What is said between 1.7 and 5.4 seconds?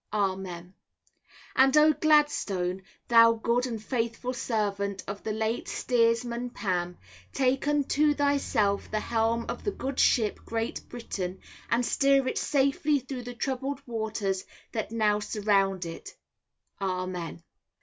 O, Gladstone, thou good and faithful servant of the